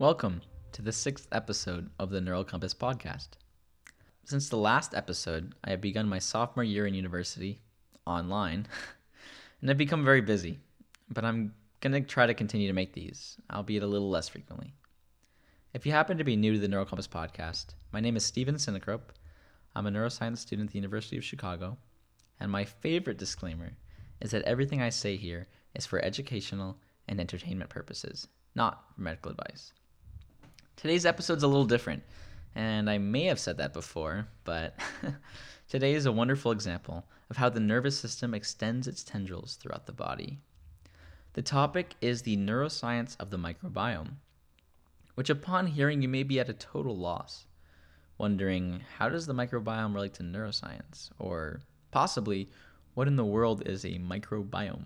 [0.00, 3.30] Welcome to the sixth episode of the Neural Compass podcast.
[4.22, 7.62] Since the last episode, I have begun my sophomore year in university
[8.06, 8.68] online,
[9.60, 10.60] and I've become very busy,
[11.10, 14.72] but I'm going to try to continue to make these, albeit a little less frequently.
[15.74, 18.54] If you happen to be new to the Neural Compass podcast, my name is Steven
[18.54, 19.00] Sinekrop.
[19.74, 21.76] I'm a neuroscience student at the University of Chicago,
[22.38, 23.72] and my favorite disclaimer
[24.20, 26.78] is that everything I say here is for educational
[27.08, 29.72] and entertainment purposes, not for medical advice.
[30.78, 32.04] Today's episode's a little different,
[32.54, 34.78] and I may have said that before, but
[35.68, 39.92] today is a wonderful example of how the nervous system extends its tendrils throughout the
[39.92, 40.38] body.
[41.32, 44.18] The topic is the neuroscience of the microbiome,
[45.16, 47.46] which upon hearing you may be at a total loss,
[48.16, 52.50] wondering how does the microbiome relate to neuroscience, or possibly
[52.94, 54.84] what in the world is a microbiome?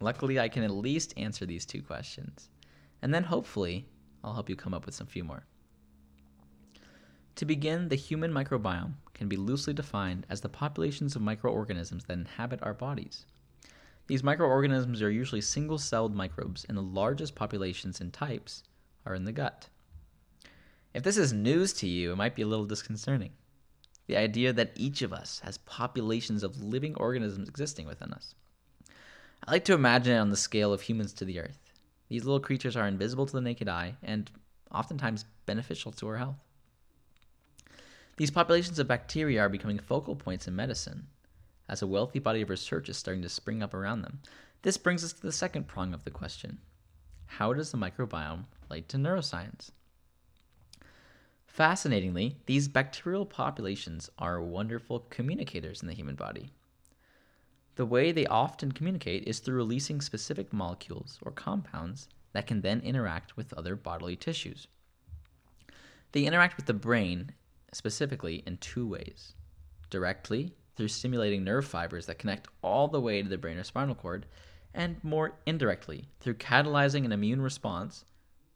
[0.00, 2.48] Luckily, I can at least answer these two questions,
[3.00, 3.86] and then hopefully,
[4.22, 5.44] I'll help you come up with some few more.
[7.36, 12.14] To begin, the human microbiome can be loosely defined as the populations of microorganisms that
[12.14, 13.26] inhabit our bodies.
[14.06, 18.62] These microorganisms are usually single celled microbes, and the largest populations and types
[19.04, 19.68] are in the gut.
[20.94, 23.32] If this is news to you, it might be a little disconcerting.
[24.06, 28.34] The idea that each of us has populations of living organisms existing within us.
[29.46, 31.65] I like to imagine it on the scale of humans to the earth.
[32.08, 34.30] These little creatures are invisible to the naked eye and
[34.70, 36.38] oftentimes beneficial to our health.
[38.16, 41.08] These populations of bacteria are becoming focal points in medicine,
[41.68, 44.20] as a wealthy body of research is starting to spring up around them.
[44.62, 46.58] This brings us to the second prong of the question
[47.26, 49.70] How does the microbiome relate to neuroscience?
[51.46, 56.52] Fascinatingly, these bacterial populations are wonderful communicators in the human body.
[57.76, 62.80] The way they often communicate is through releasing specific molecules or compounds that can then
[62.80, 64.66] interact with other bodily tissues.
[66.12, 67.32] They interact with the brain
[67.72, 69.34] specifically in two ways
[69.90, 73.94] directly, through stimulating nerve fibers that connect all the way to the brain or spinal
[73.94, 74.26] cord,
[74.74, 78.04] and more indirectly, through catalyzing an immune response,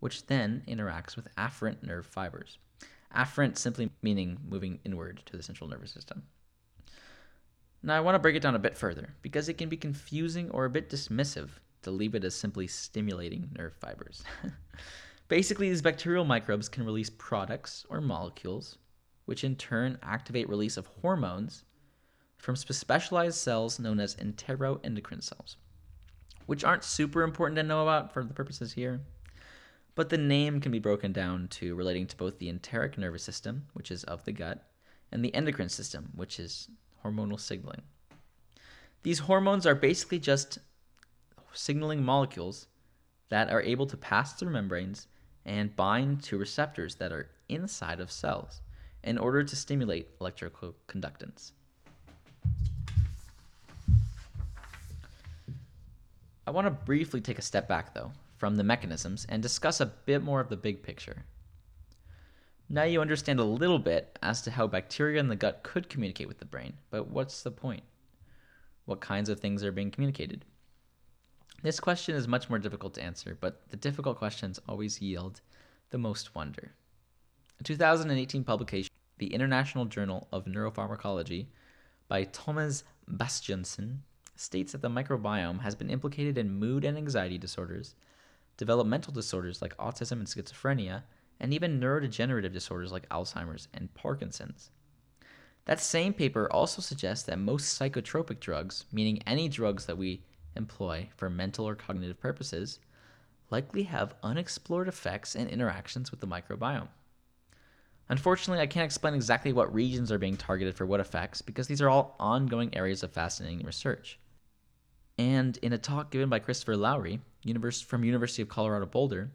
[0.00, 2.58] which then interacts with afferent nerve fibers.
[3.14, 6.22] Afferent simply meaning moving inward to the central nervous system.
[7.86, 10.50] Now, I want to break it down a bit further because it can be confusing
[10.50, 11.50] or a bit dismissive
[11.82, 14.24] to leave it as simply stimulating nerve fibers.
[15.28, 18.78] Basically, these bacterial microbes can release products or molecules,
[19.26, 21.62] which in turn activate release of hormones
[22.38, 25.56] from specialized cells known as enteroendocrine cells,
[26.46, 29.00] which aren't super important to know about for the purposes here.
[29.94, 33.66] But the name can be broken down to relating to both the enteric nervous system,
[33.74, 34.68] which is of the gut,
[35.12, 36.68] and the endocrine system, which is
[37.06, 37.82] hormonal signaling.
[39.02, 40.58] These hormones are basically just
[41.52, 42.66] signaling molecules
[43.28, 45.06] that are able to pass through membranes
[45.44, 48.60] and bind to receptors that are inside of cells
[49.04, 51.52] in order to stimulate electrical conductance.
[56.46, 59.86] I want to briefly take a step back, though, from the mechanisms and discuss a
[59.86, 61.24] bit more of the big picture.
[62.68, 66.26] Now you understand a little bit as to how bacteria in the gut could communicate
[66.26, 67.84] with the brain, but what's the point?
[68.86, 70.44] What kinds of things are being communicated?
[71.62, 75.40] This question is much more difficult to answer, but the difficult questions always yield
[75.90, 76.72] the most wonder.
[77.60, 81.46] A 2018 publication, the International Journal of Neuropharmacology,
[82.08, 83.98] by Thomas Bastiaanssen,
[84.34, 87.94] states that the microbiome has been implicated in mood and anxiety disorders,
[88.56, 91.04] developmental disorders like autism and schizophrenia,
[91.40, 94.70] and even neurodegenerative disorders like Alzheimer's and Parkinson's.
[95.66, 100.22] That same paper also suggests that most psychotropic drugs, meaning any drugs that we
[100.54, 102.78] employ for mental or cognitive purposes,
[103.50, 106.88] likely have unexplored effects and interactions with the microbiome.
[108.08, 111.82] Unfortunately, I can't explain exactly what regions are being targeted for what effects because these
[111.82, 114.18] are all ongoing areas of fascinating research.
[115.18, 117.20] And in a talk given by Christopher Lowry
[117.86, 119.32] from University of Colorado Boulder,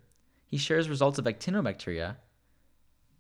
[0.52, 2.18] he shares results of actinobacteria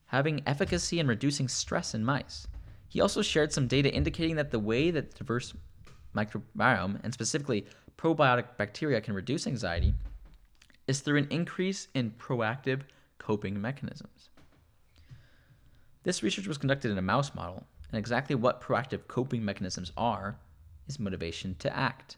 [0.07, 2.45] having efficacy in reducing stress in mice.
[2.89, 5.54] He also shared some data indicating that the way that diverse
[6.13, 7.66] microbiome, and specifically
[7.98, 9.94] probiotic bacteria, can reduce anxiety
[10.88, 12.81] is through an increase in proactive
[13.18, 14.30] coping mechanisms.
[16.04, 20.36] This research was conducted in a mouse model, and exactly what proactive coping mechanisms are
[20.88, 22.18] is motivation to act.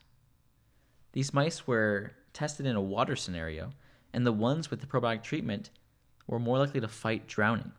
[1.11, 3.69] These mice were tested in a water scenario
[4.13, 5.69] and the ones with the probiotic treatment
[6.27, 7.71] were more likely to fight drowning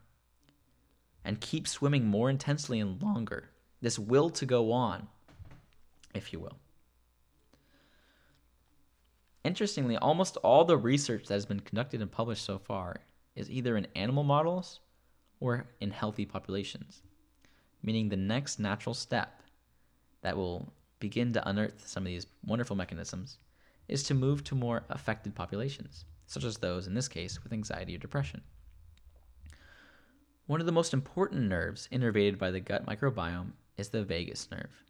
[1.25, 3.50] and keep swimming more intensely and longer.
[3.81, 5.08] This will to go on,
[6.14, 6.58] if you will.
[9.44, 12.96] Interestingly, almost all the research that has been conducted and published so far
[13.36, 14.81] is either in animal models
[15.40, 17.02] or in healthy populations,
[17.82, 19.42] meaning the next natural step
[20.22, 23.38] that will begin to unearth some of these wonderful mechanisms
[23.88, 27.94] is to move to more affected populations, such as those, in this case, with anxiety
[27.94, 28.42] or depression.
[30.46, 34.82] One of the most important nerves innervated by the gut microbiome is the vagus nerve.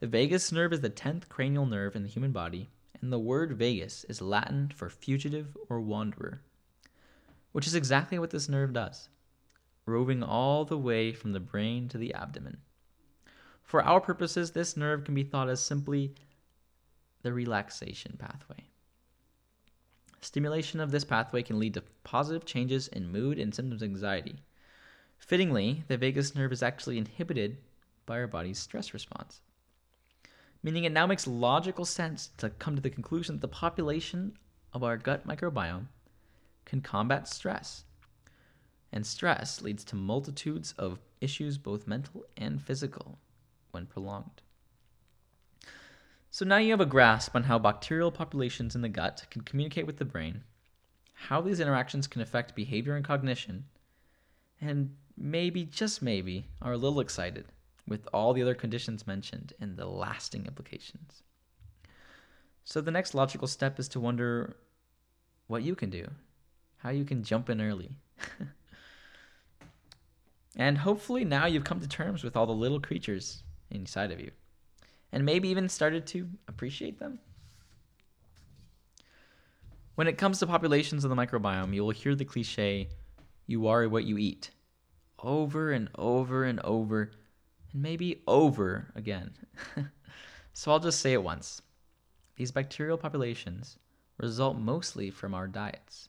[0.00, 2.70] The vagus nerve is the 10th cranial nerve in the human body,
[3.00, 6.40] and the word vagus is Latin for fugitive or wanderer,
[7.52, 9.08] which is exactly what this nerve does,
[9.86, 12.58] roving all the way from the brain to the abdomen.
[13.62, 16.14] For our purposes, this nerve can be thought as simply
[17.22, 18.68] the relaxation pathway.
[20.24, 24.36] Stimulation of this pathway can lead to positive changes in mood and symptoms of anxiety.
[25.18, 27.58] Fittingly, the vagus nerve is actually inhibited
[28.06, 29.42] by our body's stress response.
[30.62, 34.38] Meaning it now makes logical sense to come to the conclusion that the population
[34.72, 35.88] of our gut microbiome
[36.64, 37.84] can combat stress.
[38.92, 43.18] And stress leads to multitudes of issues, both mental and physical,
[43.72, 44.40] when prolonged.
[46.34, 49.86] So now you have a grasp on how bacterial populations in the gut can communicate
[49.86, 50.42] with the brain,
[51.12, 53.66] how these interactions can affect behavior and cognition,
[54.60, 57.52] and maybe, just maybe, are a little excited
[57.86, 61.22] with all the other conditions mentioned and the lasting implications.
[62.64, 64.56] So the next logical step is to wonder
[65.46, 66.10] what you can do,
[66.78, 67.90] how you can jump in early.
[70.56, 74.32] and hopefully now you've come to terms with all the little creatures inside of you
[75.14, 77.20] and maybe even started to appreciate them.
[79.94, 82.88] When it comes to populations of the microbiome, you will hear the cliche,
[83.46, 84.50] you are what you eat,
[85.22, 87.12] over and over and over,
[87.72, 89.30] and maybe over again.
[90.52, 91.62] so I'll just say it once.
[92.34, 93.78] These bacterial populations
[94.18, 96.08] result mostly from our diets.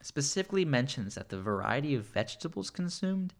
[0.00, 3.34] Specifically mentions that the variety of vegetables consumed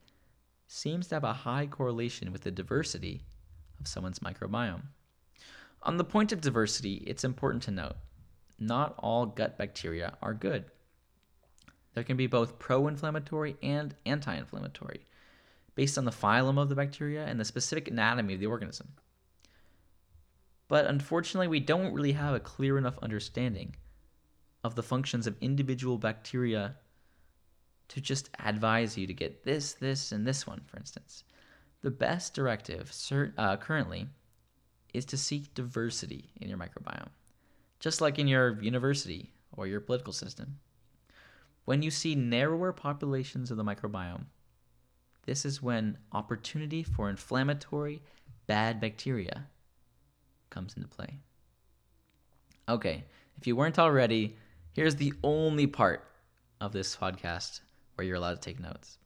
[0.72, 3.20] seems to have a high correlation with the diversity
[3.78, 4.84] of someone's microbiome.
[5.82, 7.96] On the point of diversity, it's important to note
[8.58, 10.64] not all gut bacteria are good.
[11.92, 15.04] There can be both pro inflammatory and anti inflammatory,
[15.74, 18.94] based on the phylum of the bacteria and the specific anatomy of the organism.
[20.68, 23.76] But unfortunately, we don't really have a clear enough understanding
[24.64, 26.76] of the functions of individual bacteria
[27.92, 31.24] to just advise you to get this, this, and this one, for instance.
[31.82, 34.08] The best directive cert, uh, currently
[34.94, 37.10] is to seek diversity in your microbiome,
[37.80, 40.58] just like in your university or your political system.
[41.66, 44.24] When you see narrower populations of the microbiome,
[45.26, 48.02] this is when opportunity for inflammatory
[48.46, 49.48] bad bacteria
[50.48, 51.18] comes into play.
[52.70, 53.04] Okay,
[53.36, 54.38] if you weren't already,
[54.72, 56.08] here's the only part
[56.58, 57.60] of this podcast
[58.02, 58.98] where you're allowed to take notes.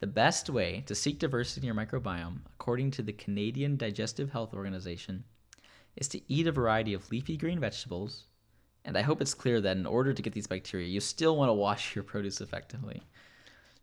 [0.00, 4.54] The best way to seek diversity in your microbiome, according to the Canadian Digestive Health
[4.54, 5.22] Organization,
[5.94, 8.24] is to eat a variety of leafy green vegetables.
[8.84, 11.48] And I hope it's clear that in order to get these bacteria, you still want
[11.48, 13.00] to wash your produce effectively.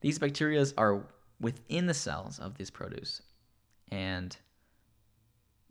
[0.01, 1.05] These bacteria are
[1.39, 3.21] within the cells of this produce,
[3.89, 4.35] and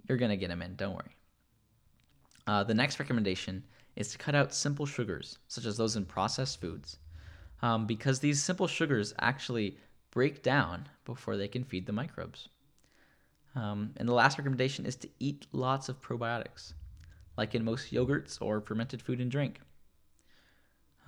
[0.09, 1.17] you're going to get them in, don't worry.
[2.47, 3.63] Uh, the next recommendation
[3.95, 6.97] is to cut out simple sugars, such as those in processed foods,
[7.63, 9.77] um, because these simple sugars actually
[10.11, 12.49] break down before they can feed the microbes.
[13.55, 16.73] Um, and the last recommendation is to eat lots of probiotics,
[17.37, 19.61] like in most yogurts or fermented food and drink.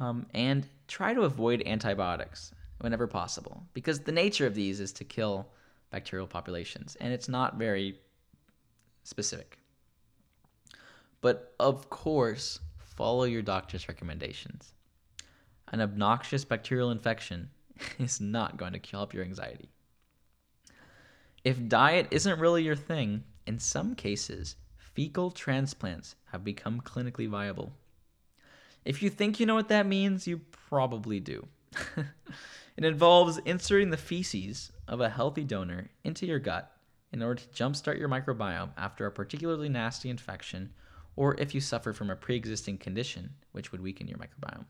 [0.01, 5.05] Um, and try to avoid antibiotics whenever possible, because the nature of these is to
[5.05, 5.47] kill
[5.91, 8.01] bacterial populations, and it's not very
[9.05, 9.59] specific.
[11.21, 14.73] But of course, follow your doctor's recommendations
[15.73, 17.51] an obnoxious bacterial infection
[17.99, 19.71] is not going to help your anxiety.
[21.45, 27.73] If diet isn't really your thing, in some cases, fecal transplants have become clinically viable.
[28.85, 31.47] If you think you know what that means, you probably do.
[32.77, 36.77] it involves inserting the feces of a healthy donor into your gut
[37.13, 40.73] in order to jumpstart your microbiome after a particularly nasty infection
[41.17, 44.65] or if you suffer from a pre existing condition, which would weaken your microbiome.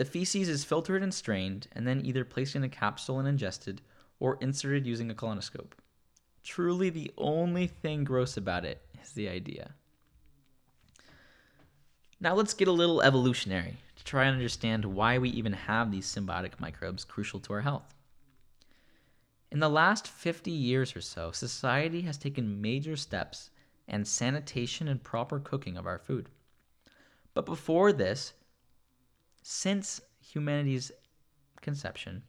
[0.00, 3.82] The feces is filtered and strained, and then either placed in a capsule and ingested,
[4.18, 5.72] or inserted using a colonoscope.
[6.42, 9.74] Truly, the only thing gross about it is the idea.
[12.18, 16.06] Now, let's get a little evolutionary to try and understand why we even have these
[16.06, 17.94] symbiotic microbes crucial to our health.
[19.52, 23.50] In the last 50 years or so, society has taken major steps
[23.86, 26.30] in sanitation and proper cooking of our food.
[27.34, 28.32] But before this,
[29.42, 30.92] since humanity's
[31.60, 32.22] conception,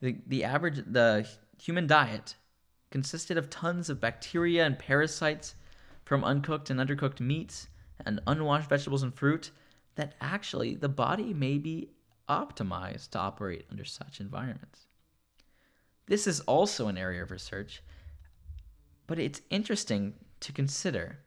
[0.00, 1.28] the, the average the
[1.60, 2.34] human diet
[2.90, 5.54] consisted of tons of bacteria and parasites
[6.04, 7.68] from uncooked and undercooked meats
[8.04, 9.50] and unwashed vegetables and fruit
[9.94, 11.90] that actually the body may be
[12.28, 14.86] optimized to operate under such environments.
[16.06, 17.82] This is also an area of research,
[19.06, 21.18] but it's interesting to consider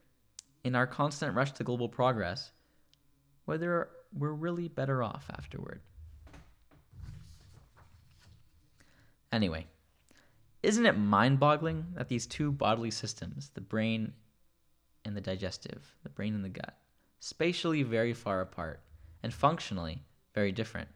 [0.63, 2.51] in our constant rush to global progress
[3.45, 5.81] whether we're really better off afterward.
[9.31, 9.67] Anyway,
[10.63, 14.13] isn't it mind boggling that these two bodily systems, the brain
[15.03, 16.77] and the digestive, the brain and the gut,
[17.19, 18.79] spatially very far apart
[19.21, 20.01] and functionally
[20.33, 20.87] very different,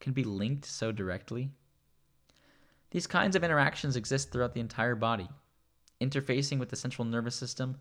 [0.00, 1.50] can be linked so directly?
[2.90, 5.28] These kinds of interactions exist throughout the entire body,
[6.00, 7.76] interfacing with the central nervous system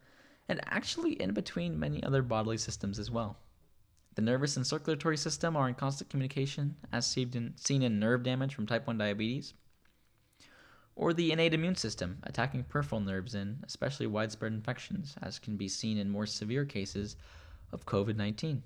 [0.47, 3.37] and actually in between many other bodily systems as well.
[4.15, 8.67] The nervous and circulatory system are in constant communication, as seen in, nerve damage from
[8.67, 9.53] type 1 diabetes
[10.95, 15.67] or the innate immune system, attacking peripheral nerves in especially widespread infections, as can be
[15.67, 17.15] seen in more severe cases
[17.71, 18.63] of COVID 19.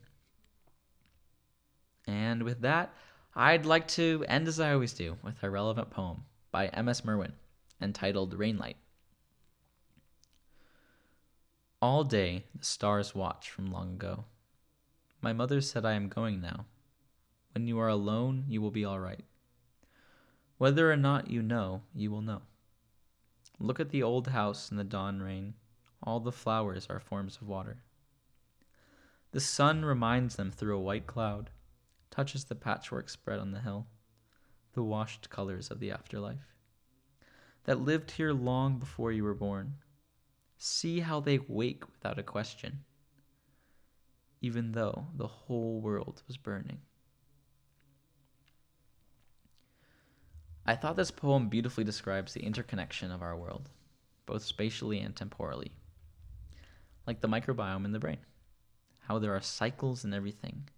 [2.08, 2.94] And with that,
[3.36, 7.04] I'd like to end as I always do with a relevant poem by M.S.
[7.04, 7.34] Merwin
[7.82, 8.76] entitled Rainlight.
[11.82, 14.26] All day the stars watch from long ago.
[15.26, 16.68] My mother said I am going now.
[17.56, 19.26] When you are alone, you will be all right.
[20.60, 22.44] Whether or not you know, you will know.
[23.58, 25.56] Look at the old house in the dawn rain.
[26.04, 27.80] All the flowers are forms of water.
[29.32, 31.50] The sun reminds them through a white cloud,
[32.12, 33.88] touches the patchwork spread on the hill,
[34.74, 36.54] the washed colors of the afterlife.
[37.64, 39.78] That lived here long before you were born.
[40.60, 42.84] See how they wake without a question,
[44.46, 46.78] even though the whole world was burning.
[50.68, 53.72] I thought this poem beautifully describes the interconnection of our world,
[54.28, 55.72] both spatially and temporally.
[57.08, 58.20] Like the microbiome in the brain,
[59.08, 60.70] how there are cycles in everything,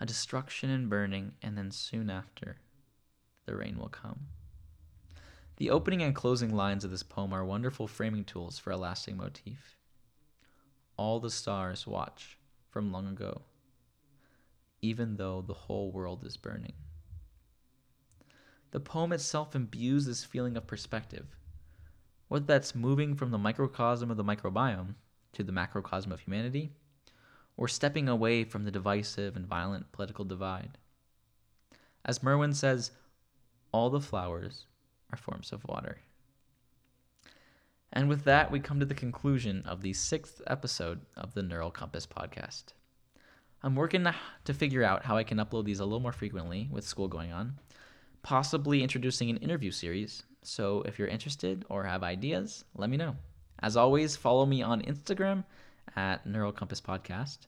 [0.00, 2.60] a destruction and burning, and then soon after,
[3.44, 4.20] the rain will come.
[5.58, 9.18] The opening and closing lines of this poem are wonderful framing tools for a lasting
[9.18, 9.76] motif.
[10.96, 12.38] All the stars watch
[12.72, 13.42] from long ago,
[14.80, 16.72] even though the whole world is burning.
[18.72, 21.36] The poem itself imbues this feeling of perspective,
[22.28, 24.94] whether that's moving from the microcosm of the microbiome
[25.34, 26.72] to the macrocosm of humanity,
[27.58, 30.78] or stepping away from the divisive and violent political divide.
[32.04, 32.92] As Merwin says,
[33.70, 34.64] all the flowers
[35.12, 35.98] are forms of water.
[37.92, 41.70] And with that, we come to the conclusion of the sixth episode of the Neural
[41.70, 42.72] Compass podcast.
[43.62, 44.06] I'm working
[44.44, 47.32] to figure out how I can upload these a little more frequently with school going
[47.32, 47.58] on,
[48.22, 50.22] possibly introducing an interview series.
[50.42, 53.14] So if you're interested or have ideas, let me know.
[53.60, 55.44] As always, follow me on Instagram
[55.94, 57.40] at Neural Compass Podcast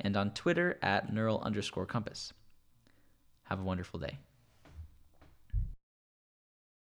[0.00, 2.32] and on Twitter at Neural underscore Compass.
[3.44, 4.18] Have a wonderful day.